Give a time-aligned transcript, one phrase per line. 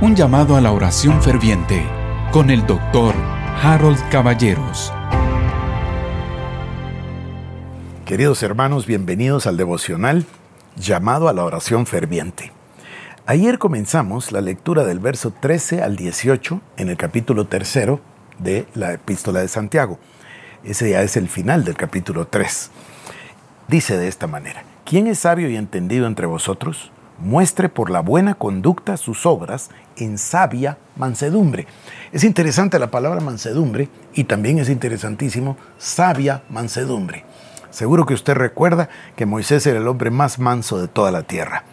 [0.00, 1.84] Un llamado a la oración ferviente
[2.30, 3.16] con el doctor
[3.60, 4.92] Harold Caballeros.
[8.06, 10.24] Queridos hermanos, bienvenidos al devocional
[10.76, 12.52] llamado a la oración ferviente.
[13.26, 18.00] Ayer comenzamos la lectura del verso 13 al 18 en el capítulo tercero
[18.38, 19.98] de la epístola de Santiago.
[20.62, 22.70] Ese ya es el final del capítulo 3.
[23.66, 26.92] Dice de esta manera, ¿quién es sabio y entendido entre vosotros?
[27.18, 31.66] Muestre por la buena conducta sus obras en sabia mansedumbre.
[32.12, 37.24] Es interesante la palabra mansedumbre y también es interesantísimo sabia mansedumbre.
[37.70, 41.64] Seguro que usted recuerda que Moisés era el hombre más manso de toda la tierra.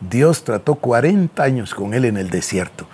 [0.00, 2.86] Dios trató 40 años con él en el desierto.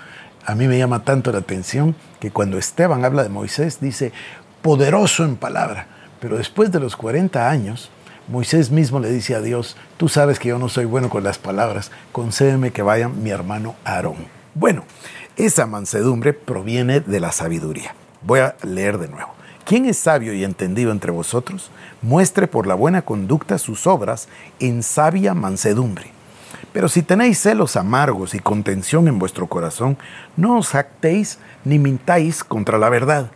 [0.44, 4.12] A mí me llama tanto la atención que cuando Esteban habla de Moisés dice
[4.62, 5.86] poderoso en palabra,
[6.20, 7.90] pero después de los 40 años,
[8.30, 11.38] Moisés mismo le dice a Dios, tú sabes que yo no soy bueno con las
[11.38, 14.18] palabras, concédeme que vaya mi hermano Aarón.
[14.54, 14.84] Bueno,
[15.36, 17.92] esa mansedumbre proviene de la sabiduría.
[18.22, 19.32] Voy a leer de nuevo.
[19.64, 21.72] ¿Quién es sabio y entendido entre vosotros?
[22.02, 24.28] Muestre por la buena conducta sus obras
[24.60, 26.12] en sabia mansedumbre.
[26.72, 29.98] Pero si tenéis celos amargos y contención en vuestro corazón,
[30.36, 33.32] no os jactéis ni mintáis contra la verdad,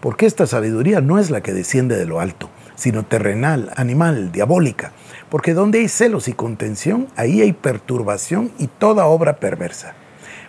[0.00, 4.92] porque esta sabiduría no es la que desciende de lo alto, sino terrenal, animal, diabólica,
[5.30, 9.94] porque donde hay celos y contención, ahí hay perturbación y toda obra perversa.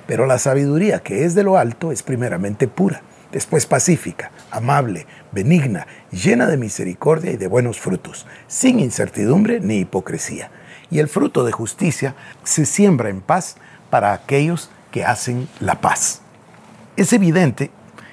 [0.05, 5.87] Pero la sabiduría que es de lo alto es primeramente pura después pacífica, amable, benigna,
[6.11, 10.51] llena de misericordia y de buenos frutos, sin incertidumbre ni hipocresía.
[10.89, 13.57] Y el fruto de justicia se siembra en paz
[13.89, 16.21] para aquellos que hacen la paz.
[16.95, 17.71] Es evidente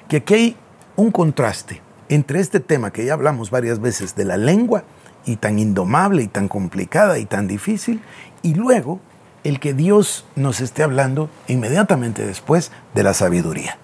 [0.09, 0.57] que aquí hay
[0.95, 4.83] un contraste entre este tema que ya hablamos varias veces de la lengua
[5.25, 8.01] y tan indomable y tan complicada y tan difícil,
[8.43, 8.99] y luego
[9.43, 13.77] el que Dios nos esté hablando inmediatamente después de la sabiduría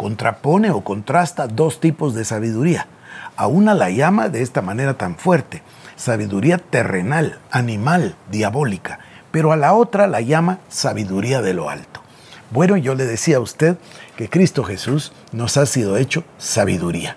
[0.00, 2.86] contrapone o contrasta dos tipos de sabiduría.
[3.36, 5.62] A una la llama de esta manera tan fuerte,
[5.94, 9.00] sabiduría terrenal, animal, diabólica,
[9.30, 12.00] pero a la otra la llama sabiduría de lo alto.
[12.50, 13.76] Bueno, yo le decía a usted
[14.16, 17.16] que Cristo Jesús nos ha sido hecho sabiduría.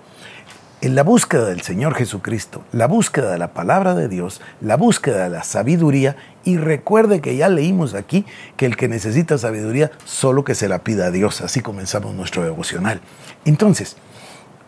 [0.81, 5.23] En la búsqueda del Señor Jesucristo, la búsqueda de la palabra de Dios, la búsqueda
[5.23, 8.25] de la sabiduría, y recuerde que ya leímos aquí
[8.57, 11.41] que el que necesita sabiduría, solo que se la pida a Dios.
[11.41, 13.01] Así comenzamos nuestro devocional.
[13.44, 13.95] Entonces,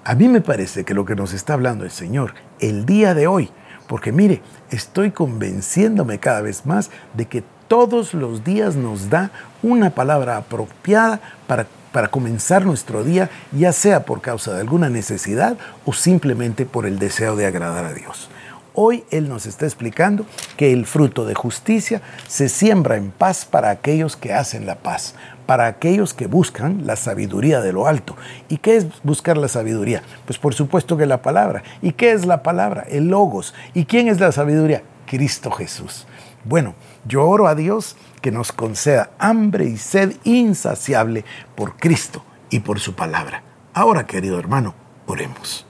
[0.03, 3.27] a mí me parece que lo que nos está hablando el Señor el día de
[3.27, 3.51] hoy,
[3.87, 9.31] porque mire, estoy convenciéndome cada vez más de que todos los días nos da
[9.63, 15.55] una palabra apropiada para para comenzar nuestro día, ya sea por causa de alguna necesidad
[15.85, 18.29] o simplemente por el deseo de agradar a Dios.
[18.73, 20.25] Hoy Él nos está explicando
[20.57, 25.15] que el fruto de justicia se siembra en paz para aquellos que hacen la paz,
[25.45, 28.17] para aquellos que buscan la sabiduría de lo alto.
[28.49, 30.03] ¿Y qué es buscar la sabiduría?
[30.25, 31.63] Pues por supuesto que la palabra.
[31.81, 32.85] ¿Y qué es la palabra?
[32.89, 33.53] El logos.
[33.73, 34.83] ¿Y quién es la sabiduría?
[35.07, 36.05] Cristo Jesús.
[36.45, 36.75] Bueno,
[37.05, 41.25] yo oro a Dios que nos conceda hambre y sed insaciable
[41.55, 43.43] por Cristo y por su palabra.
[43.73, 44.75] Ahora, querido hermano,
[45.07, 45.64] oremos.